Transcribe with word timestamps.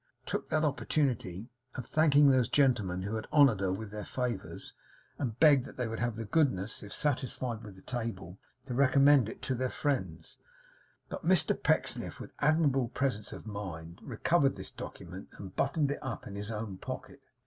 T. 0.25 0.31
took 0.31 0.49
that 0.49 0.65
opportunity 0.65 1.51
of 1.75 1.85
thanking 1.85 2.27
those 2.27 2.49
gentlemen 2.49 3.03
who 3.03 3.13
had 3.17 3.27
honoured 3.31 3.59
her 3.59 3.71
with 3.71 3.91
their 3.91 4.03
favours, 4.03 4.73
and 5.19 5.39
begged 5.39 5.65
they 5.77 5.87
would 5.87 5.99
have 5.99 6.15
the 6.15 6.25
goodness, 6.25 6.81
if 6.81 6.91
satisfied 6.91 7.61
with 7.61 7.75
the 7.75 7.83
table, 7.83 8.39
to 8.65 8.73
recommend 8.73 9.27
her 9.27 9.35
to 9.35 9.53
their 9.53 9.69
friends. 9.69 10.37
But 11.07 11.23
Mr 11.23 11.53
Pecksniff, 11.55 12.19
with 12.19 12.31
admirable 12.39 12.87
presence 12.87 13.31
of 13.31 13.45
mind, 13.45 13.99
recovered 14.01 14.55
this 14.55 14.71
document, 14.71 15.27
and 15.37 15.55
buttoned 15.55 15.91
it 15.91 15.99
up 16.01 16.25
in 16.25 16.33
his 16.33 16.49
own 16.49 16.77
pocket. 16.79 17.21